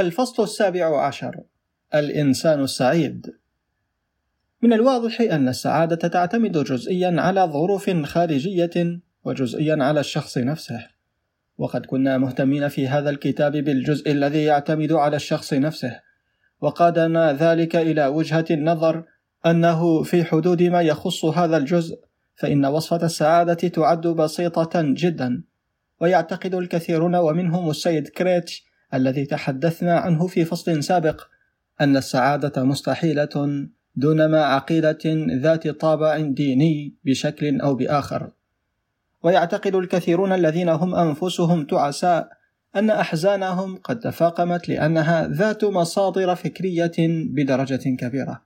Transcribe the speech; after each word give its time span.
الفصل 0.00 0.42
السابع 0.42 1.06
عشر. 1.06 1.40
الإنسان 1.94 2.60
السعيد. 2.60 3.26
من 4.62 4.72
الواضح 4.72 5.20
أن 5.20 5.48
السعادة 5.48 6.08
تعتمد 6.08 6.64
جزئيا 6.64 7.20
على 7.20 7.40
ظروف 7.40 7.90
خارجية 7.90 9.00
وجزئيا 9.24 9.76
على 9.80 10.00
الشخص 10.00 10.38
نفسه. 10.38 10.86
وقد 11.58 11.86
كنا 11.86 12.18
مهتمين 12.18 12.68
في 12.68 12.88
هذا 12.88 13.10
الكتاب 13.10 13.52
بالجزء 13.52 14.10
الذي 14.10 14.44
يعتمد 14.44 14.92
على 14.92 15.16
الشخص 15.16 15.54
نفسه. 15.54 16.00
وقادنا 16.60 17.32
ذلك 17.32 17.76
إلى 17.76 18.06
وجهة 18.06 18.44
النظر 18.50 19.04
أنه 19.46 20.02
في 20.02 20.24
حدود 20.24 20.62
ما 20.62 20.82
يخص 20.82 21.24
هذا 21.24 21.56
الجزء 21.56 21.98
فإن 22.36 22.66
وصفة 22.66 23.06
السعادة 23.06 23.54
تعد 23.54 24.06
بسيطة 24.06 24.70
جدا. 24.74 25.42
ويعتقد 26.00 26.54
الكثيرون 26.54 27.16
ومنهم 27.16 27.70
السيد 27.70 28.08
كريتش 28.08 28.67
الذي 28.94 29.26
تحدثنا 29.26 29.98
عنه 29.98 30.26
في 30.26 30.44
فصل 30.44 30.84
سابق 30.84 31.26
أن 31.80 31.96
السعادة 31.96 32.64
مستحيلة 32.64 33.68
دون 33.96 34.26
ما 34.26 34.44
عقيدة 34.44 34.98
ذات 35.42 35.68
طابع 35.68 36.18
ديني 36.18 36.94
بشكل 37.04 37.60
أو 37.60 37.74
بآخر. 37.74 38.30
ويعتقد 39.22 39.74
الكثيرون 39.74 40.32
الذين 40.32 40.68
هم 40.68 40.94
أنفسهم 40.94 41.64
تعساء 41.64 42.28
أن 42.76 42.90
أحزانهم 42.90 43.76
قد 43.76 43.98
تفاقمت 44.00 44.68
لأنها 44.68 45.28
ذات 45.28 45.64
مصادر 45.64 46.34
فكرية 46.34 46.92
بدرجة 47.24 47.96
كبيرة. 47.96 48.42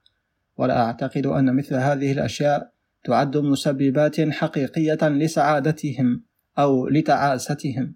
ولا 0.57 0.83
أعتقد 0.83 1.27
أن 1.27 1.57
مثل 1.57 1.74
هذه 1.74 2.13
الأشياء 2.13 2.73
تعد 3.05 3.37
مسببات 3.37 4.21
حقيقية 4.21 5.09
لسعادتهم 5.09 6.23
أو 6.59 6.88
لتعاستهم 6.88 7.95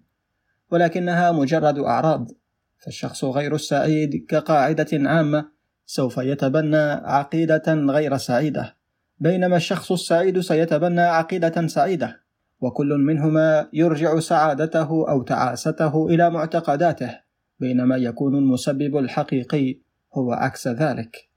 ولكنها 0.71 1.31
مجرد 1.31 1.79
أعراض. 1.79 2.31
فالشخص 2.79 3.23
غير 3.23 3.55
السعيد 3.55 4.25
كقاعدة 4.29 4.87
عامة 4.93 5.45
سوف 5.85 6.17
يتبنى 6.17 6.77
عقيدة 7.05 7.73
غير 7.73 8.17
سعيدة. 8.17 8.75
بينما 9.19 9.57
الشخص 9.57 9.91
السعيد 9.91 10.39
سيتبنى 10.39 11.01
عقيدة 11.01 11.67
سعيدة 11.67 12.19
وكل 12.61 12.97
منهما 12.97 13.69
يرجع 13.73 14.19
سعادته 14.19 15.09
أو 15.09 15.21
تعاسته 15.21 16.07
إلى 16.07 16.29
معتقداته 16.29 17.19
بينما 17.59 17.97
يكون 17.97 18.35
المسبب 18.35 18.97
الحقيقي 18.97 19.79
هو 20.13 20.31
عكس 20.31 20.67
ذلك. 20.67 21.29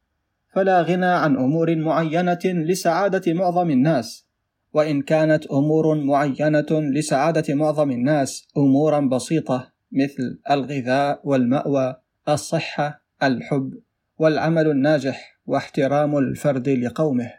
فلا 0.54 0.82
غنى 0.82 1.06
عن 1.06 1.36
أمور 1.36 1.76
معينة 1.76 2.38
لسعادة 2.44 3.32
معظم 3.32 3.70
الناس 3.70 4.26
وإن 4.72 5.02
كانت 5.02 5.46
أمور 5.46 5.94
معينة 5.94 6.66
لسعادة 6.70 7.54
معظم 7.54 7.90
الناس 7.90 8.48
أمورا 8.56 9.00
بسيطة 9.00 9.72
مثل 9.92 10.40
الغذاء 10.50 11.20
والمأوى 11.24 11.96
الصحة 12.28 13.02
الحب 13.22 13.74
والعمل 14.18 14.70
الناجح 14.70 15.40
واحترام 15.46 16.18
الفرد 16.18 16.68
لقومه. 16.68 17.32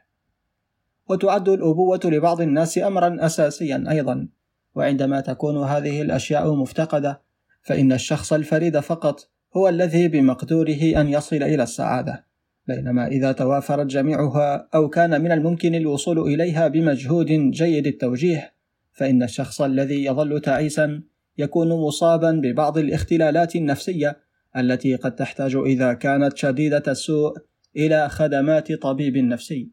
وتعد 1.09 1.49
الأبوة 1.49 1.99
لبعض 2.05 2.41
الناس 2.41 2.77
أمرا 2.77 3.25
أساسيا 3.25 3.83
أيضا. 3.89 4.27
وعندما 4.75 5.21
تكون 5.21 5.63
هذه 5.63 6.01
الأشياء 6.01 6.55
مفتقدة 6.55 7.21
فإن 7.61 7.91
الشخص 7.91 8.33
الفريد 8.33 8.79
فقط 8.79 9.29
هو 9.57 9.69
الذي 9.69 10.07
بمقدوره 10.07 11.01
أن 11.01 11.07
يصل 11.07 11.35
إلى 11.35 11.63
السعادة. 11.63 12.25
بينما 12.67 13.07
إذا 13.07 13.31
توافرت 13.31 13.85
جميعها 13.85 14.67
أو 14.75 14.89
كان 14.89 15.21
من 15.21 15.31
الممكن 15.31 15.75
الوصول 15.75 16.19
إليها 16.19 16.67
بمجهود 16.67 17.27
جيد 17.51 17.87
التوجيه 17.87 18.53
فإن 18.91 19.23
الشخص 19.23 19.61
الذي 19.61 20.05
يظل 20.05 20.41
تعيسا 20.41 21.01
يكون 21.37 21.69
مصابا 21.69 22.31
ببعض 22.31 22.77
الاختلالات 22.77 23.55
النفسية 23.55 24.17
التي 24.57 24.95
قد 24.95 25.15
تحتاج 25.15 25.55
إذا 25.55 25.93
كانت 25.93 26.37
شديدة 26.37 26.83
السوء 26.87 27.37
إلى 27.75 28.09
خدمات 28.09 28.71
طبيب 28.71 29.17
نفسي. 29.17 29.69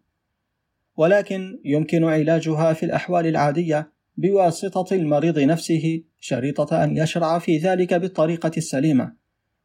ولكن 0.96 1.60
يمكن 1.64 2.04
علاجها 2.04 2.72
في 2.72 2.86
الأحوال 2.86 3.26
العادية 3.26 3.92
بواسطة 4.16 4.94
المريض 4.94 5.38
نفسه 5.38 6.02
شريطة 6.20 6.84
أن 6.84 6.96
يشرع 6.96 7.38
في 7.38 7.58
ذلك 7.58 7.94
بالطريقة 7.94 8.52
السليمة. 8.56 9.12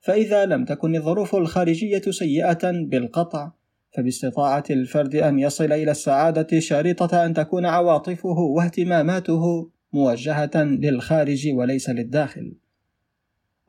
فإذا 0.02 0.46
لم 0.46 0.66
تكن 0.66 0.96
الظروف 0.96 1.36
الخارجية 1.36 2.02
سيئة 2.02 2.72
بالقطع 2.72 3.52
فباستطاعة 3.98 4.64
الفرد 4.70 5.16
أن 5.16 5.40
يصل 5.40 5.72
إلى 5.72 5.92
السعادة 5.92 6.60
شريطة 6.60 7.26
أن 7.26 7.34
تكون 7.34 7.66
عواطفه 7.66 8.40
واهتماماته 8.40 9.70
موجهة 9.94 10.52
للخارج 10.56 11.48
وليس 11.54 11.90
للداخل. 11.90 12.54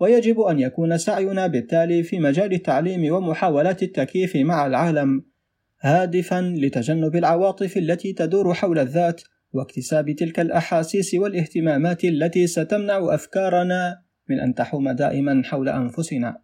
ويجب 0.00 0.40
أن 0.40 0.58
يكون 0.58 0.98
سعينا 0.98 1.46
بالتالي 1.46 2.02
في 2.02 2.18
مجال 2.18 2.52
التعليم 2.52 3.14
ومحاولات 3.14 3.82
التكييف 3.82 4.36
مع 4.36 4.66
العالم 4.66 5.24
هادفا 5.80 6.40
لتجنب 6.40 7.16
العواطف 7.16 7.76
التي 7.76 8.12
تدور 8.12 8.54
حول 8.54 8.78
الذات 8.78 9.22
واكتساب 9.52 10.10
تلك 10.10 10.40
الأحاسيس 10.40 11.14
والاهتمامات 11.14 12.04
التي 12.04 12.46
ستمنع 12.46 13.14
أفكارنا 13.14 14.02
من 14.28 14.40
أن 14.40 14.54
تحوم 14.54 14.90
دائما 14.90 15.42
حول 15.44 15.68
أنفسنا. 15.68 16.38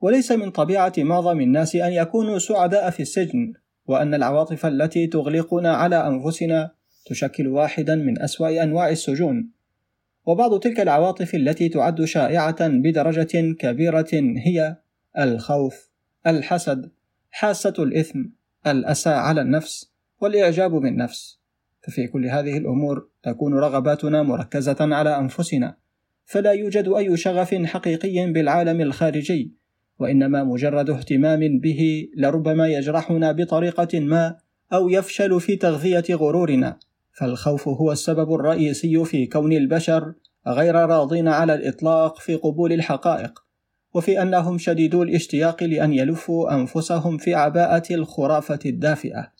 وليس 0.00 0.32
من 0.32 0.50
طبيعة 0.50 0.92
معظم 0.98 1.40
الناس 1.40 1.76
أن 1.76 1.92
يكونوا 1.92 2.38
سعداء 2.38 2.90
في 2.90 3.00
السجن، 3.00 3.52
وأن 3.86 4.14
العواطف 4.14 4.66
التي 4.66 5.06
تغلقنا 5.06 5.74
على 5.74 6.06
أنفسنا 6.06 6.70
تشكل 7.04 7.46
واحدا 7.48 7.94
من 7.94 8.22
أسوأ 8.22 8.62
أنواع 8.62 8.88
السجون. 8.88 9.50
وبعض 10.26 10.58
تلك 10.60 10.80
العواطف 10.80 11.34
التي 11.34 11.68
تعد 11.68 12.04
شائعة 12.04 12.68
بدرجة 12.68 13.54
كبيرة 13.58 14.10
هي 14.46 14.76
الخوف، 15.18 15.90
الحسد، 16.26 16.90
حاسة 17.30 17.74
الإثم، 17.78 18.24
الأسى 18.66 19.10
على 19.10 19.40
النفس، 19.40 19.92
والإعجاب 20.20 20.70
بالنفس. 20.70 21.40
ففي 21.80 22.06
كل 22.06 22.26
هذه 22.26 22.58
الأمور 22.58 23.08
تكون 23.22 23.54
رغباتنا 23.54 24.22
مركزة 24.22 24.76
على 24.80 25.18
أنفسنا، 25.18 25.76
فلا 26.24 26.52
يوجد 26.52 26.88
أي 26.88 27.16
شغف 27.16 27.54
حقيقي 27.54 28.32
بالعالم 28.32 28.80
الخارجي، 28.80 29.52
وإنما 29.98 30.44
مجرد 30.44 30.90
اهتمام 30.90 31.58
به 31.58 32.08
لربما 32.16 32.68
يجرحنا 32.68 33.32
بطريقة 33.32 34.00
ما 34.00 34.36
أو 34.72 34.88
يفشل 34.88 35.40
في 35.40 35.56
تغذية 35.56 36.04
غرورنا، 36.10 36.78
فالخوف 37.14 37.68
هو 37.68 37.92
السبب 37.92 38.34
الرئيسي 38.34 39.04
في 39.04 39.26
كون 39.26 39.52
البشر 39.52 40.14
غير 40.46 40.74
راضين 40.74 41.28
على 41.28 41.54
الإطلاق 41.54 42.20
في 42.20 42.34
قبول 42.34 42.72
الحقائق، 42.72 43.44
وفي 43.94 44.22
أنهم 44.22 44.58
شديدو 44.58 45.02
الاشتياق 45.02 45.62
لأن 45.62 45.92
يلفوا 45.92 46.54
أنفسهم 46.54 47.18
في 47.18 47.34
عباءة 47.34 47.94
الخرافة 47.94 48.58
الدافئة. 48.66 49.32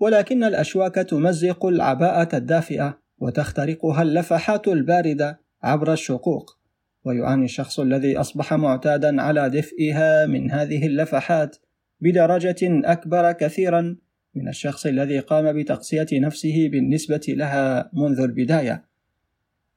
ولكن 0.00 0.44
الأشواك 0.44 0.94
تمزق 0.94 1.66
العباءة 1.66 2.36
الدافئة 2.36 2.98
وتخترقها 3.18 4.02
اللفحات 4.02 4.68
الباردة 4.68 5.40
عبر 5.62 5.92
الشقوق 5.92 6.58
ويعاني 7.04 7.44
الشخص 7.44 7.80
الذي 7.80 8.16
أصبح 8.16 8.54
معتادا 8.54 9.22
على 9.22 9.50
دفئها 9.50 10.26
من 10.26 10.50
هذه 10.50 10.86
اللفحات 10.86 11.56
بدرجة 12.00 12.56
أكبر 12.62 13.32
كثيرا 13.32 13.96
من 14.38 14.48
الشخص 14.48 14.86
الذي 14.86 15.18
قام 15.18 15.52
بتقسية 15.52 16.06
نفسه 16.12 16.68
بالنسبة 16.72 17.20
لها 17.28 17.90
منذ 17.92 18.20
البداية. 18.20 18.84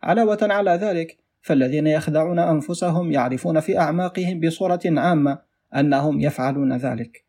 علاوة 0.04 0.38
على 0.42 0.72
ذلك، 0.72 1.18
فالذين 1.42 1.88
يخدعون 1.88 2.40
أنفسهم 2.40 3.12
يعرفون 3.12 3.60
في 3.60 3.80
أعماقهم 3.80 4.40
بصورة 4.40 4.80
عامة 4.86 5.40
أنهم 5.76 6.22
يفعلون 6.22 6.78
ذلك، 6.78 7.26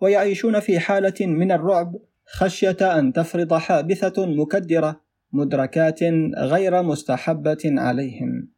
ويعيشون 0.00 0.60
في 0.60 0.78
حالة 0.78 1.26
من 1.26 1.52
الرعب 1.52 1.96
خشية 2.26 2.76
أن 2.80 3.12
تفرض 3.12 3.54
حادثة 3.54 4.26
مكدرة 4.26 5.00
مدركات 5.32 6.00
غير 6.36 6.82
مستحبة 6.82 7.58
عليهم. 7.64 8.48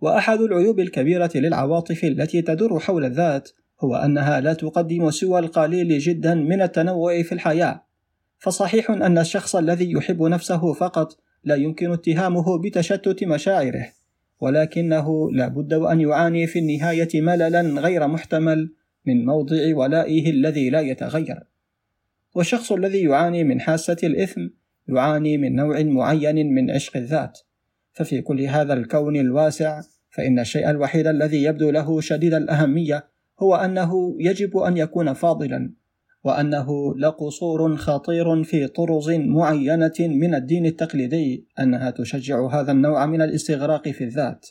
وأحد 0.00 0.40
العيوب 0.40 0.80
الكبيرة 0.80 1.30
للعواطف 1.34 2.04
التي 2.04 2.42
تدور 2.42 2.80
حول 2.80 3.04
الذات 3.04 3.50
هو 3.84 3.96
أنها 3.96 4.40
لا 4.40 4.52
تقدم 4.52 5.10
سوى 5.10 5.38
القليل 5.38 5.98
جدا 5.98 6.34
من 6.34 6.62
التنوع 6.62 7.22
في 7.22 7.32
الحياة. 7.32 7.84
فصحيح 8.38 8.90
أن 8.90 9.18
الشخص 9.18 9.56
الذي 9.56 9.92
يحب 9.92 10.22
نفسه 10.22 10.72
فقط 10.72 11.20
لا 11.44 11.54
يمكن 11.54 11.92
اتهامه 11.92 12.58
بتشتت 12.58 13.24
مشاعره، 13.24 13.88
ولكنه 14.40 15.32
لا 15.32 15.48
بد 15.48 15.74
وأن 15.74 16.00
يعاني 16.00 16.46
في 16.46 16.58
النهاية 16.58 17.20
مللا 17.20 17.60
غير 17.60 18.08
محتمل 18.08 18.72
من 19.06 19.24
موضع 19.24 19.76
ولائه 19.76 20.30
الذي 20.30 20.70
لا 20.70 20.80
يتغير. 20.80 21.52
والشخص 22.34 22.72
الذي 22.72 23.02
يعاني 23.02 23.44
من 23.44 23.60
حاسة 23.60 23.96
الإثم 24.02 24.40
يعاني 24.88 25.38
من 25.38 25.54
نوع 25.56 25.82
معين 25.82 26.54
من 26.54 26.70
عشق 26.70 26.96
الذات 26.96 27.38
ففي 27.92 28.22
كل 28.22 28.40
هذا 28.40 28.74
الكون 28.74 29.16
الواسع 29.16 29.82
فإن 30.10 30.38
الشيء 30.38 30.70
الوحيد 30.70 31.06
الذي 31.06 31.42
يبدو 31.42 31.70
له 31.70 32.00
شديد 32.00 32.34
الأهمية 32.34 33.11
هو 33.42 33.54
أنه 33.54 34.16
يجب 34.18 34.56
أن 34.56 34.76
يكون 34.76 35.12
فاضلا 35.12 35.72
وأنه 36.24 36.94
لقصور 36.98 37.76
خطير 37.76 38.44
في 38.44 38.66
طرز 38.66 39.10
معينة 39.10 39.92
من 40.00 40.34
الدين 40.34 40.66
التقليدي 40.66 41.46
أنها 41.60 41.90
تشجع 41.90 42.46
هذا 42.46 42.72
النوع 42.72 43.06
من 43.06 43.22
الاستغراق 43.22 43.88
في 43.88 44.04
الذات. 44.04 44.46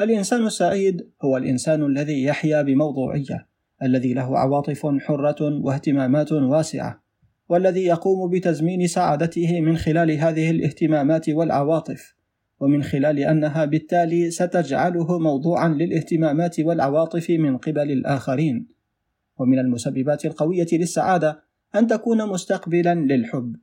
الإنسان 0.00 0.46
السعيد 0.46 1.10
هو 1.22 1.36
الإنسان 1.36 1.86
الذي 1.86 2.24
يحيا 2.24 2.62
بموضوعية 2.62 3.48
الذي 3.82 4.14
له 4.14 4.38
عواطف 4.38 4.86
حرة 4.86 5.60
واهتمامات 5.60 6.32
واسعة 6.32 7.02
والذي 7.48 7.84
يقوم 7.84 8.30
بتزمين 8.30 8.86
سعادته 8.86 9.60
من 9.60 9.76
خلال 9.76 10.10
هذه 10.10 10.50
الاهتمامات 10.50 11.28
والعواطف. 11.28 12.14
ومن 12.60 12.82
خلال 12.82 13.18
أنها 13.18 13.64
بالتالي 13.64 14.30
ستجعله 14.30 15.18
موضوعا 15.18 15.68
للاهتمامات 15.68 16.60
والعواطف 16.60 17.30
من 17.30 17.56
قبل 17.56 17.90
الآخرين. 17.92 18.66
ومن 19.38 19.58
المسببات 19.58 20.24
القوية 20.24 20.66
للسعادة 20.72 21.42
أن 21.74 21.86
تكون 21.86 22.28
مستقبلا 22.28 22.94
للحب. 22.94 23.56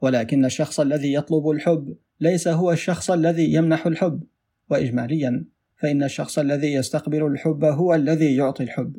ولكن 0.00 0.44
الشخص 0.44 0.80
الذي 0.80 1.14
يطلب 1.14 1.50
الحب 1.50 1.96
ليس 2.20 2.48
هو 2.48 2.72
الشخص 2.72 3.10
الذي 3.10 3.52
يمنح 3.54 3.86
الحب. 3.86 4.22
واجماليا 4.70 5.44
فإن 5.76 6.02
الشخص 6.02 6.38
الذي 6.38 6.72
يستقبل 6.72 7.26
الحب 7.26 7.64
هو 7.64 7.94
الذي 7.94 8.36
يعطي 8.36 8.62
الحب. 8.62 8.96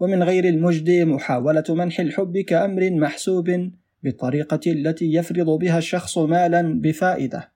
ومن 0.00 0.22
غير 0.22 0.44
المجد 0.44 0.90
محاولة 0.90 1.64
منح 1.68 2.00
الحب 2.00 2.38
كأمر 2.38 2.90
محسوب 2.90 3.70
بالطريقة 4.02 4.60
التي 4.66 5.14
يفرض 5.14 5.58
بها 5.58 5.78
الشخص 5.78 6.18
مالا 6.18 6.80
بفائدة، 6.80 7.52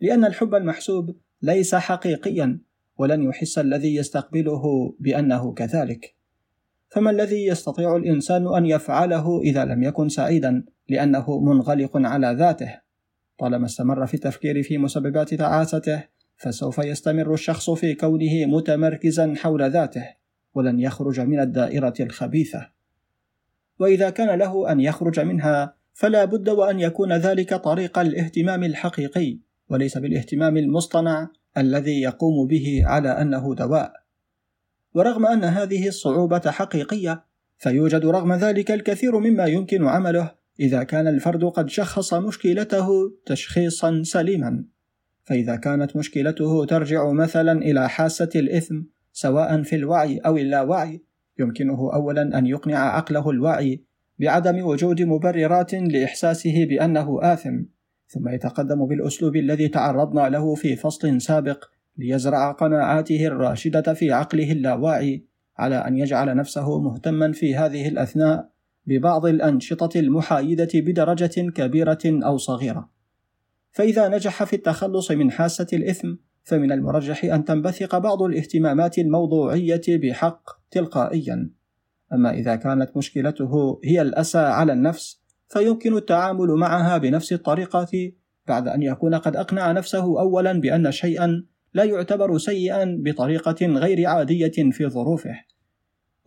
لأن 0.00 0.24
الحب 0.24 0.54
المحسوب 0.54 1.16
ليس 1.42 1.74
حقيقيا 1.74 2.58
ولن 2.98 3.22
يحس 3.22 3.58
الذي 3.58 3.94
يستقبله 3.94 4.94
بأنه 5.00 5.52
كذلك. 5.52 6.14
فما 6.88 7.10
الذي 7.10 7.46
يستطيع 7.46 7.96
الإنسان 7.96 8.54
أن 8.56 8.66
يفعله 8.66 9.40
إذا 9.40 9.64
لم 9.64 9.82
يكن 9.82 10.08
سعيدا 10.08 10.64
لأنه 10.88 11.40
منغلق 11.40 11.90
على 11.94 12.36
ذاته؟ 12.38 12.80
طالما 13.38 13.66
استمر 13.66 14.06
في 14.06 14.14
التفكير 14.14 14.62
في 14.62 14.78
مسببات 14.78 15.34
تعاسته 15.34 16.04
فسوف 16.36 16.78
يستمر 16.78 17.34
الشخص 17.34 17.70
في 17.70 17.94
كونه 17.94 18.46
متمركزا 18.46 19.34
حول 19.36 19.70
ذاته 19.70 20.04
ولن 20.54 20.80
يخرج 20.80 21.20
من 21.20 21.40
الدائرة 21.40 21.94
الخبيثة. 22.00 22.68
وإذا 23.78 24.10
كان 24.10 24.38
له 24.38 24.72
أن 24.72 24.80
يخرج 24.80 25.20
منها 25.20 25.76
فلا 25.92 26.24
بد 26.24 26.48
وأن 26.48 26.80
يكون 26.80 27.12
ذلك 27.12 27.54
طريق 27.54 27.98
الاهتمام 27.98 28.64
الحقيقي 28.64 29.38
وليس 29.68 29.98
بالاهتمام 29.98 30.56
المصطنع 30.56 31.28
الذي 31.56 32.00
يقوم 32.00 32.46
به 32.46 32.82
على 32.84 33.08
أنه 33.08 33.54
دواء. 33.54 33.92
ورغم 34.94 35.26
أن 35.26 35.44
هذه 35.44 35.88
الصعوبة 35.88 36.42
حقيقية 36.46 37.24
فيوجد 37.58 38.06
رغم 38.06 38.32
ذلك 38.32 38.70
الكثير 38.70 39.18
مما 39.18 39.46
يمكن 39.46 39.86
عمله 39.86 40.34
إذا 40.60 40.82
كان 40.82 41.06
الفرد 41.06 41.44
قد 41.44 41.68
شخص 41.68 42.14
مشكلته 42.14 42.88
تشخيصا 43.26 44.02
سليما. 44.04 44.64
فإذا 45.24 45.56
كانت 45.56 45.96
مشكلته 45.96 46.64
ترجع 46.64 47.12
مثلا 47.12 47.52
إلى 47.52 47.88
حاسة 47.88 48.30
الإثم 48.34 48.80
سواء 49.12 49.62
في 49.62 49.76
الوعي 49.76 50.18
أو 50.18 50.36
اللاوعي 50.36 51.02
يمكنه 51.38 51.90
أولا 51.94 52.38
أن 52.38 52.46
يقنع 52.46 52.78
عقله 52.96 53.30
الواعي 53.30 53.82
بعدم 54.18 54.66
وجود 54.66 55.02
مبررات 55.02 55.74
لإحساسه 55.74 56.64
بأنه 56.64 57.18
آثم 57.22 57.62
ثم 58.08 58.28
يتقدم 58.28 58.86
بالأسلوب 58.86 59.36
الذي 59.36 59.68
تعرضنا 59.68 60.28
له 60.28 60.54
في 60.54 60.76
فصل 60.76 61.20
سابق 61.20 61.64
ليزرع 61.96 62.52
قناعاته 62.52 63.26
الراشدة 63.26 63.94
في 63.94 64.12
عقله 64.12 64.52
اللاواعي 64.52 65.24
على 65.58 65.76
أن 65.76 65.96
يجعل 65.96 66.36
نفسه 66.36 66.80
مهتما 66.80 67.32
في 67.32 67.56
هذه 67.56 67.88
الأثناء 67.88 68.50
ببعض 68.86 69.26
الأنشطة 69.26 70.00
المحايدة 70.00 70.68
بدرجة 70.74 71.50
كبيرة 71.50 71.98
أو 72.04 72.36
صغيرة. 72.36 72.90
فإذا 73.72 74.08
نجح 74.08 74.44
في 74.44 74.56
التخلص 74.56 75.10
من 75.10 75.30
حاسة 75.30 75.66
الإثم 75.72 76.14
فمن 76.44 76.72
المرجح 76.72 77.24
أن 77.24 77.44
تنبثق 77.44 77.98
بعض 77.98 78.22
الاهتمامات 78.22 78.98
الموضوعية 78.98 79.82
بحق 79.88 80.50
تلقائيا 80.70 81.50
أما 82.12 82.30
إذا 82.30 82.56
كانت 82.56 82.96
مشكلته 82.96 83.80
هي 83.84 84.02
الأسى 84.02 84.38
على 84.38 84.72
النفس 84.72 85.22
فيمكن 85.48 85.96
التعامل 85.96 86.48
معها 86.48 86.98
بنفس 86.98 87.32
الطريقة 87.32 88.12
بعد 88.46 88.68
أن 88.68 88.82
يكون 88.82 89.14
قد 89.14 89.36
أقنع 89.36 89.72
نفسه 89.72 90.20
أولا 90.20 90.52
بأن 90.52 90.92
شيئا 90.92 91.44
لا 91.74 91.84
يعتبر 91.84 92.38
سيئا 92.38 92.98
بطريقة 93.04 93.66
غير 93.66 94.06
عادية 94.06 94.70
في 94.70 94.88
ظروفه. 94.88 95.34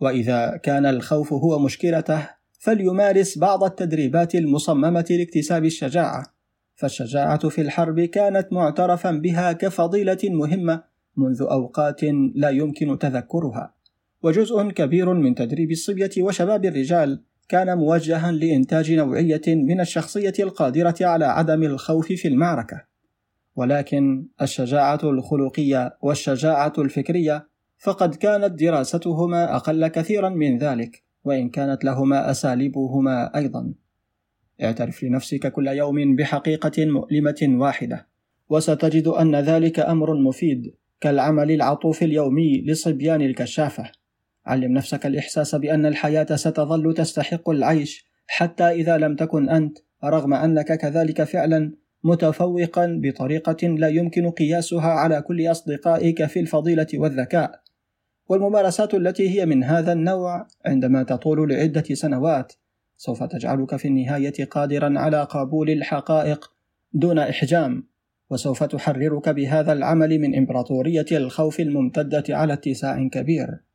وإذا 0.00 0.56
كان 0.56 0.86
الخوف 0.86 1.32
هو 1.32 1.58
مشكلته 1.58 2.28
فليمارس 2.58 3.38
بعض 3.38 3.64
التدريبات 3.64 4.34
المصممة 4.34 5.06
لاكتساب 5.10 5.64
الشجاعة. 5.64 6.26
فالشجاعة 6.74 7.48
في 7.48 7.60
الحرب 7.60 8.00
كانت 8.00 8.52
معترفا 8.52 9.10
بها 9.10 9.52
كفضيلة 9.52 10.18
مهمة 10.24 10.82
منذ 11.16 11.42
أوقات 11.42 12.00
لا 12.34 12.50
يمكن 12.50 12.98
تذكرها، 12.98 13.74
وجزء 14.22 14.70
كبير 14.70 15.14
من 15.14 15.34
تدريب 15.34 15.70
الصبية 15.70 16.10
وشباب 16.20 16.64
الرجال 16.64 17.22
كان 17.50 17.78
موجها 17.78 18.32
لإنتاج 18.32 18.92
نوعية 18.92 19.42
من 19.46 19.80
الشخصية 19.80 20.32
القادرة 20.38 20.94
على 21.00 21.24
عدم 21.24 21.62
الخوف 21.62 22.06
في 22.06 22.28
المعركة. 22.28 22.84
ولكن 23.56 24.26
الشجاعة 24.42 25.00
الخلقية 25.04 25.96
والشجاعة 26.02 26.72
الفكرية 26.78 27.48
فقد 27.78 28.14
كانت 28.14 28.60
دراستهما 28.60 29.56
أقل 29.56 29.88
كثيرا 29.88 30.28
من 30.28 30.58
ذلك، 30.58 31.02
وإن 31.24 31.48
كانت 31.48 31.84
لهما 31.84 32.30
أساليبهما 32.30 33.36
أيضا. 33.36 33.72
اعترف 34.62 35.04
لنفسك 35.04 35.52
كل 35.52 35.68
يوم 35.68 36.16
بحقيقة 36.16 36.86
مؤلمة 36.86 37.62
واحدة 37.62 38.06
وستجد 38.48 39.08
أن 39.08 39.36
ذلك 39.36 39.80
أمر 39.80 40.14
مفيد 40.14 40.74
كالعمل 41.00 41.50
العطوف 41.50 42.02
اليومي 42.02 42.62
لصبيان 42.66 43.22
الكشافة 43.22 43.92
علم 44.46 44.72
نفسك 44.72 45.06
الإحساس 45.06 45.54
بأن 45.54 45.86
الحياة 45.86 46.36
ستظل 46.36 46.94
تستحق 46.94 47.50
العيش 47.50 48.06
حتى 48.26 48.64
إذا 48.64 48.98
لم 48.98 49.16
تكن 49.16 49.48
أنت 49.48 49.78
رغم 50.04 50.34
أنك 50.34 50.78
كذلك 50.78 51.22
فعلا 51.22 51.72
متفوقا 52.04 53.00
بطريقة 53.02 53.68
لا 53.68 53.88
يمكن 53.88 54.30
قياسها 54.30 54.90
على 54.90 55.22
كل 55.22 55.50
أصدقائك 55.50 56.26
في 56.26 56.40
الفضيلة 56.40 56.86
والذكاء. 56.94 57.60
والممارسات 58.28 58.94
التي 58.94 59.30
هي 59.30 59.46
من 59.46 59.64
هذا 59.64 59.92
النوع 59.92 60.46
عندما 60.66 61.02
تطول 61.02 61.50
لعدة 61.52 61.84
سنوات 61.92 62.52
سوف 62.96 63.22
تجعلك 63.22 63.76
في 63.76 63.88
النهاية 63.88 64.44
قادرا 64.44 64.98
على 64.98 65.22
قبول 65.22 65.70
الحقائق 65.70 66.52
دون 66.92 67.18
إحجام 67.18 67.88
وسوف 68.30 68.64
تحررك 68.64 69.28
بهذا 69.28 69.72
العمل 69.72 70.18
من 70.18 70.34
إمبراطورية 70.34 71.06
الخوف 71.12 71.60
الممتدة 71.60 72.24
على 72.28 72.52
اتساع 72.52 73.08
كبير. 73.08 73.69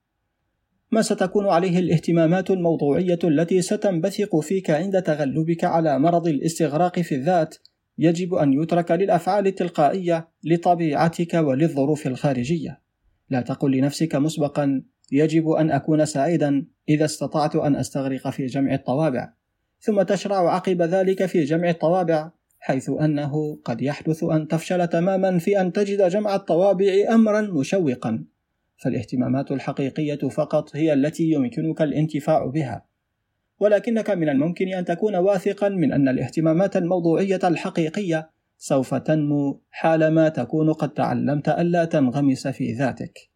ما 0.91 1.01
ستكون 1.01 1.47
عليه 1.47 1.79
الاهتمامات 1.79 2.51
الموضوعية 2.51 3.19
التي 3.23 3.61
ستنبثق 3.61 4.39
فيك 4.39 4.69
عند 4.69 5.01
تغلبك 5.01 5.63
على 5.63 5.99
مرض 5.99 6.27
الاستغراق 6.27 6.99
في 6.99 7.15
الذات. 7.15 7.55
يجب 7.97 8.33
أن 8.33 8.53
يترك 8.53 8.91
للأفعال 8.91 9.47
التلقائية 9.47 10.27
لطبيعتك 10.43 11.33
وللظروف 11.33 12.07
الخارجية. 12.07 12.81
لا 13.29 13.41
تقل 13.41 13.71
لنفسك 13.71 14.15
مسبقا 14.15 14.83
يجب 15.11 15.49
أن 15.49 15.71
أكون 15.71 16.05
سعيدا 16.05 16.65
إذا 16.89 17.05
استطعت 17.05 17.55
أن 17.55 17.75
أستغرق 17.75 18.29
في 18.29 18.45
جمع 18.45 18.73
الطوابع. 18.73 19.33
ثم 19.79 20.01
تشرع 20.01 20.53
عقب 20.55 20.81
ذلك 20.81 21.25
في 21.25 21.43
جمع 21.43 21.69
الطوابع 21.69 22.31
حيث 22.59 22.89
أنه 22.89 23.59
قد 23.65 23.81
يحدث 23.81 24.23
أن 24.23 24.47
تفشل 24.47 24.87
تماما 24.87 25.37
في 25.37 25.61
أن 25.61 25.73
تجد 25.73 26.09
جمع 26.09 26.35
الطوابع 26.35 26.93
أمرا 27.09 27.41
مشوقا. 27.41 28.25
فالاهتمامات 28.77 29.51
الحقيقية 29.51 30.29
فقط 30.29 30.75
هي 30.75 30.93
التي 30.93 31.23
يمكنك 31.23 31.81
الانتفاع 31.81 32.45
بها. 32.45 32.85
ولكنك 33.59 34.09
من 34.09 34.29
الممكن 34.29 34.73
أن 34.73 34.85
تكون 34.85 35.15
واثقا 35.15 35.69
من 35.69 35.93
أن 35.93 36.07
الاهتمامات 36.07 36.77
الموضوعية 36.77 37.39
الحقيقية 37.43 38.29
سوف 38.57 38.95
تنمو 38.95 39.61
حالما 39.69 40.29
تكون 40.29 40.73
قد 40.73 40.93
تعلمت 40.93 41.49
ألا 41.49 41.85
تنغمس 41.85 42.47
في 42.47 42.73
ذاتك. 42.73 43.29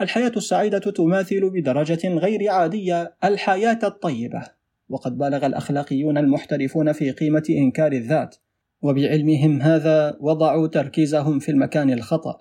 الحياة 0.00 0.32
السعيدة 0.36 0.78
تماثل 0.78 1.50
بدرجة 1.50 2.08
غير 2.08 2.50
عادية 2.50 3.16
الحياة 3.24 3.78
الطيبة، 3.82 4.42
وقد 4.88 5.18
بالغ 5.18 5.46
الأخلاقيون 5.46 6.18
المحترفون 6.18 6.92
في 6.92 7.10
قيمة 7.10 7.42
إنكار 7.50 7.92
الذات، 7.92 8.36
وبعلمهم 8.82 9.62
هذا 9.62 10.16
وضعوا 10.20 10.66
تركيزهم 10.66 11.38
في 11.38 11.50
المكان 11.50 11.90
الخطأ، 11.90 12.38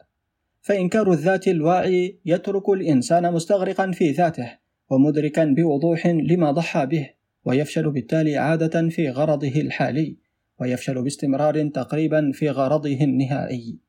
فإنكار 0.62 1.12
الذات 1.12 1.48
الواعي 1.48 2.20
يترك 2.26 2.70
الإنسان 2.70 3.34
مستغرقا 3.34 3.92
في 3.92 4.12
ذاته، 4.12 4.52
ومدركا 4.90 5.46
بوضوح 5.46 6.08
لما 6.08 6.52
ضحى 6.52 6.86
به، 6.86 7.10
ويفشل 7.46 7.92
بالتالي 7.92 8.38
عادة 8.38 8.90
في 8.90 9.10
غرضه 9.10 9.62
الحالي، 9.62 10.18
ويفشل 10.62 11.04
باستمرار 11.04 11.68
تقريبا 11.68 12.32
في 12.34 12.50
غرضه 12.50 12.98
النهائي. 13.02 13.80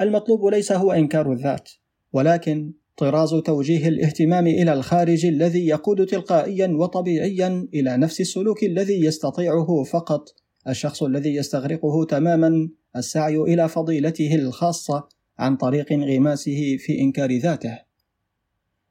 المطلوب 0.00 0.46
ليس 0.46 0.72
هو 0.72 0.92
إنكار 0.92 1.32
الذات، 1.32 1.70
ولكن 2.12 2.72
طراز 2.96 3.34
توجيه 3.34 3.88
الاهتمام 3.88 4.46
إلى 4.46 4.72
الخارج 4.72 5.26
الذي 5.26 5.66
يقود 5.66 6.06
تلقائيا 6.06 6.66
وطبيعيا 6.66 7.68
إلى 7.74 7.96
نفس 7.96 8.20
السلوك 8.20 8.64
الذي 8.64 9.04
يستطيعه 9.04 9.82
فقط 9.82 10.28
الشخص 10.68 11.02
الذي 11.02 11.34
يستغرقه 11.34 12.04
تماما 12.04 12.68
السعي 12.96 13.36
إلى 13.36 13.68
فضيلته 13.68 14.34
الخاصة 14.34 15.08
عن 15.42 15.56
طريق 15.56 15.92
انغماسه 15.92 16.76
في 16.76 17.00
إنكار 17.00 17.36
ذاته. 17.36 17.78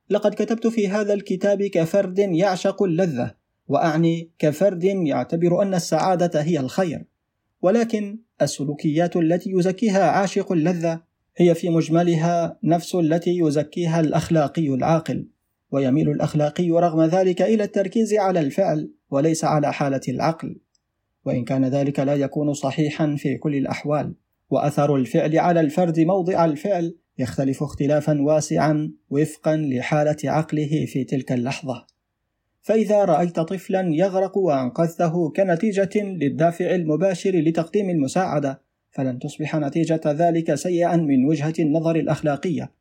لقد 0.09 0.33
كتبت 0.33 0.67
في 0.67 0.87
هذا 0.87 1.13
الكتاب 1.13 1.63
كفرد 1.63 2.19
يعشق 2.19 2.83
اللذة 2.83 3.35
وأعني 3.67 4.31
كفرد 4.39 4.83
يعتبر 4.83 5.61
أن 5.61 5.73
السعادة 5.73 6.41
هي 6.41 6.59
الخير. 6.59 7.05
ولكن 7.61 8.19
السلوكيات 8.41 9.15
التي 9.15 9.51
يزكيها 9.51 10.09
عاشق 10.09 10.51
اللذة 10.51 11.01
هي 11.37 11.55
في 11.55 11.69
مجملها 11.69 12.59
نفس 12.63 12.95
التي 12.95 13.37
يزكيها 13.37 13.99
الأخلاقي 13.99 14.67
العاقل. 14.67 15.27
ويميل 15.71 16.09
الأخلاقي 16.09 16.71
رغم 16.71 17.01
ذلك 17.01 17.41
إلى 17.41 17.63
التركيز 17.63 18.13
على 18.13 18.39
الفعل 18.39 18.91
وليس 19.09 19.43
على 19.43 19.73
حالة 19.73 20.01
العقل. 20.07 20.59
وإن 21.25 21.45
كان 21.45 21.65
ذلك 21.65 21.99
لا 21.99 22.15
يكون 22.15 22.53
صحيحا 22.53 23.15
في 23.15 23.37
كل 23.37 23.55
الأحوال. 23.55 24.13
وأثر 24.51 24.95
الفعل 24.95 25.37
على 25.37 25.59
الفرد 25.59 25.99
موضع 25.99 26.45
الفعل 26.45 26.95
يختلف 27.19 27.63
اختلافا 27.63 28.21
واسعا 28.21 28.91
وفقا 29.09 29.55
لحالة 29.55 30.17
عقله 30.23 30.85
في 30.85 31.03
تلك 31.03 31.31
اللحظة. 31.31 31.85
فإذا 32.61 33.05
رأيت 33.05 33.39
طفلا 33.39 33.89
يغرق 33.93 34.37
وأنقذته 34.37 35.29
كنتيجة 35.29 35.89
للدافع 35.95 36.75
المباشر 36.75 37.31
لتقديم 37.31 37.89
المساعدة 37.89 38.61
فلن 38.91 39.19
تصبح 39.19 39.55
نتيجة 39.55 40.01
ذلك 40.05 40.55
سيئا 40.55 40.95
من 40.95 41.25
وجهة 41.25 41.53
النظر 41.59 41.95
الأخلاقية. 41.95 42.71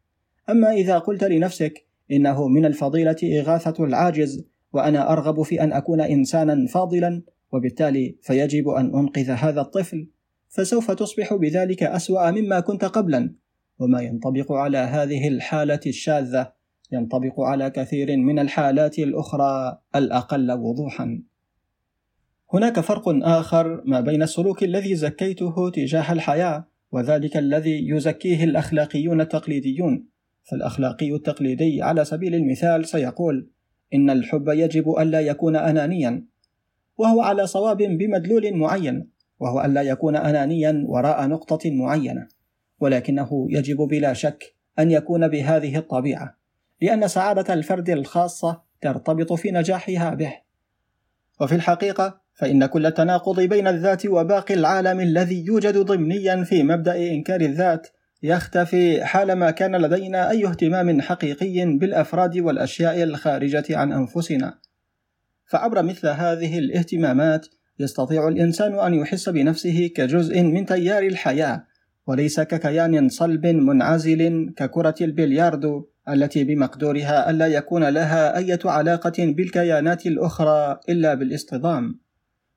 أما 0.51 0.73
إذا 0.73 0.99
قلت 0.99 1.25
لنفسك 1.25 1.87
إنه 2.11 2.49
من 2.49 2.67
الفضيلة 2.67 3.17
إغاثة 3.41 3.85
العاجز 3.85 4.45
وأنا 4.73 5.13
أرغب 5.13 5.43
في 5.43 5.63
أن 5.63 5.73
أكون 5.73 6.01
إنسانا 6.01 6.67
فاضلا 6.67 7.23
وبالتالي 7.53 8.17
فيجب 8.23 8.69
أن 8.69 8.95
أنقذ 8.95 9.31
هذا 9.31 9.61
الطفل. 9.61 10.07
فسوف 10.51 10.91
تصبح 10.91 11.35
بذلك 11.35 11.83
أسوأ 11.83 12.31
مما 12.31 12.61
كنت 12.61 12.85
قبلا. 12.85 13.35
وما 13.79 14.01
ينطبق 14.01 14.53
على 14.53 14.79
هذه 14.79 15.29
الحالة 15.29 15.81
الشاذة 15.87 16.53
ينطبق 16.93 17.41
على 17.41 17.71
كثير 17.71 18.17
من 18.17 18.39
الحالات 18.39 18.99
الأخرى 18.99 19.79
الأقل 19.97 20.53
وضوحا. 20.53 21.23
هناك 22.55 22.81
فرق 22.81 23.09
آخر 23.09 23.83
ما 23.85 24.01
بين 24.01 24.23
السلوك 24.23 24.63
الذي 24.65 24.95
زكيته 24.95 25.71
تجاه 25.71 26.13
الحياة 26.13 26.69
وذلك 26.93 27.37
الذي 27.37 27.89
يزكيه 27.89 28.45
الأخلاقيون 28.45 29.21
التقليديون. 29.21 30.07
فالأخلاقي 30.43 31.15
التقليدي 31.15 31.83
على 31.83 32.05
سبيل 32.05 32.35
المثال 32.35 32.87
سيقول 32.87 33.51
إن 33.95 34.11
الحب 34.11 34.49
يجب 34.49 34.99
ألا 34.99 35.21
يكون 35.21 35.57
أنانيا. 35.57 36.25
وهو 36.99 37.21
على 37.21 37.47
صواب 37.47 37.77
بمدلول 37.77 38.57
معين. 38.57 39.20
وهو 39.41 39.65
ألا 39.65 39.83
يكون 39.83 40.17
أنانيا 40.17 40.85
وراء 40.87 41.29
نقطة 41.29 41.71
معينة 41.71 42.29
ولكنه 42.81 43.47
يجب 43.51 43.77
بلا 43.77 44.13
شك 44.13 44.55
أن 44.79 44.91
يكون 44.91 45.29
بهذه 45.29 45.77
الطبيعة 45.77 46.37
لأن 46.83 47.09
سعادة 47.09 47.55
الفرد 47.55 47.91
الخاصة 47.91 48.63
ترتبط 48.81 49.33
في 49.33 49.51
نجاحها 49.51 50.15
به. 50.15 50.33
وفي 51.41 51.55
الحقيقة 51.55 52.21
فإن 52.35 52.67
كل 52.67 52.87
التناقض 52.87 53.41
بين 53.41 53.69
الذات 53.69 54.07
وباقي 54.07 54.55
العالم 54.55 55.01
الذي 55.01 55.47
يوجد 55.47 55.79
ضمنيا 55.79 56.45
في 56.45 56.63
مبدأ 56.63 56.97
إنكار 56.97 57.41
الذات 57.41 57.89
يختفي 58.23 59.05
حالما 59.05 59.51
كان 59.51 59.77
لدينا 59.77 60.31
أي 60.31 60.47
اهتمام 60.47 61.01
حقيقي 61.01 61.65
بالأفراد 61.65 62.39
والأشياء 62.39 63.03
الخارجة 63.03 63.65
عن 63.71 63.93
أنفسنا. 63.93 64.59
فعبر 65.47 65.83
مثل 65.83 66.09
هذه 66.09 66.59
الاهتمامات 66.59 67.47
يستطيع 67.81 68.29
الإنسان 68.29 68.79
أن 68.79 68.95
يحس 68.95 69.29
بنفسه 69.29 69.91
كجزء 69.95 70.43
من 70.43 70.67
تيار 70.67 71.03
الحياة 71.03 71.65
وليس 72.07 72.41
ككيان 72.41 73.09
صلب 73.09 73.47
منعزل 73.47 74.53
ككرة 74.57 74.95
البلياردو 75.01 75.87
التي 76.09 76.45
بمقدورها 76.45 77.31
ألا 77.31 77.47
يكون 77.47 77.89
لها 77.89 78.37
أي 78.37 78.59
علاقة 78.65 79.13
بالكيانات 79.19 80.07
الأخرى 80.07 80.81
إلا 80.89 81.15
بالاصطدام. 81.15 82.01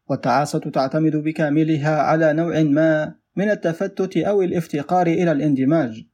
والتعاسة 0.09 0.59
تعتمد 0.59 1.15
بكاملها 1.15 1.95
على 1.95 2.33
نوع 2.33 2.63
ما 2.63 3.15
من 3.35 3.49
التفتت 3.49 4.17
أو 4.17 4.41
الافتقار 4.41 5.07
إلى 5.07 5.31
الاندماج. 5.31 6.05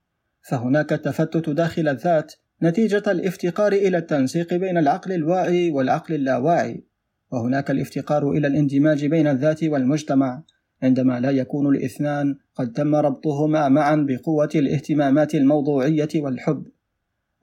فهناك 0.41 0.93
التفتت 0.93 1.49
داخل 1.49 1.87
الذات 1.87 2.33
نتيجة 2.63 3.03
الافتقار 3.07 3.71
إلى 3.71 3.97
التنسيق 3.97 4.53
بين 4.53 4.77
العقل 4.77 5.11
الواعي 5.11 5.71
والعقل 5.71 6.15
اللاواعي. 6.15 6.88
وهناك 7.31 7.71
الافتقار 7.71 8.31
إلى 8.31 8.47
الاندماج 8.47 9.05
بين 9.05 9.27
الذات 9.27 9.63
والمجتمع 9.63 10.43
عندما 10.83 11.19
لا 11.19 11.31
يكون 11.31 11.75
الاثنان 11.75 12.35
قد 12.55 12.71
تم 12.71 12.95
ربطهما 12.95 13.69
معا 13.69 13.95
بقوة 13.95 14.49
الاهتمامات 14.55 15.35
الموضوعية 15.35 16.09
والحب. 16.15 16.67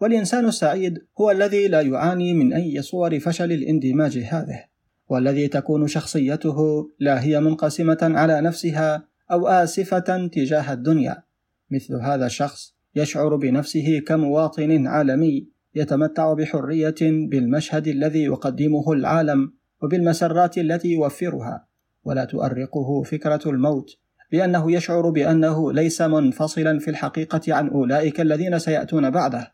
والإنسان 0.00 0.46
السعيد 0.46 0.98
هو 1.20 1.30
الذي 1.30 1.68
لا 1.68 1.80
يعاني 1.80 2.34
من 2.34 2.52
أي 2.52 2.82
صور 2.82 3.18
فشل 3.18 3.52
الاندماج 3.52 4.18
هذه 4.18 4.64
والذي 5.08 5.48
تكون 5.48 5.86
شخصيته 5.86 6.90
لا 7.00 7.24
هي 7.24 7.40
منقسمة 7.40 7.98
على 8.02 8.40
نفسها 8.40 9.08
أو 9.30 9.48
آسفة 9.48 10.26
تجاه 10.26 10.72
الدنيا. 10.72 11.22
مثل 11.70 11.94
هذا 11.94 12.26
الشخص 12.26 12.74
يشعر 12.94 13.36
بنفسه 13.36 13.98
كمواطن 13.98 14.86
عالمي 14.86 15.46
يتمتع 15.74 16.32
بحرية 16.32 16.94
بالمشهد 17.00 17.88
الذي 17.88 18.24
يقدمه 18.24 18.92
العالم 18.92 19.52
وبالمسرات 19.82 20.58
التي 20.58 20.88
يوفرها 20.88 21.66
ولا 22.04 22.24
تؤرقه 22.24 23.02
فكرة 23.02 23.50
الموت 23.50 23.98
لأنه 24.32 24.72
يشعر 24.72 25.10
بأنه 25.10 25.72
ليس 25.72 26.02
منفصلا 26.02 26.78
في 26.78 26.90
الحقيقة 26.90 27.54
عن 27.54 27.68
أولئك 27.68 28.20
الذين 28.20 28.58
سيأتون 28.58 29.10
بعده. 29.10 29.52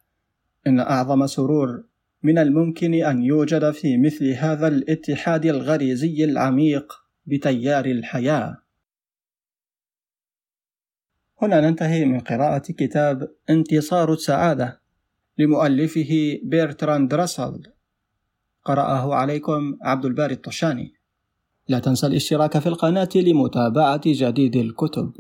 إن 0.67 0.81
أعظم 0.81 1.27
سرور 1.27 1.85
من 2.23 2.39
الممكن 2.39 2.95
أن 2.95 3.23
يوجد 3.23 3.71
في 3.71 3.99
مثل 3.99 4.29
هذا 4.29 4.69
الاتحاد 4.69 5.47
الغريزي 5.47 6.25
العميق 6.25 6.93
بتيار 7.27 7.85
الحياة. 7.85 8.57
هنا 11.43 11.61
ننتهي 11.61 12.05
من 12.05 12.21
قراءة 12.21 12.73
كتاب 12.73 13.29
انتصار 13.51 14.13
السعادة 14.13 14.81
لمؤلفه 15.39 16.39
بيرتراند 16.45 17.15
راسل. 17.15 17.63
قرأه 18.65 19.15
عليكم 19.15 19.77
عبد 19.83 20.05
الباري 20.05 20.35
الطشاني. 20.35 20.95
لا 21.69 21.79
تنسى 21.79 22.07
الاشتراك 22.07 22.59
في 22.59 22.67
القناة 22.67 23.09
لمتابعة 23.15 24.01
جديد 24.07 24.57
الكتب. 24.57 25.13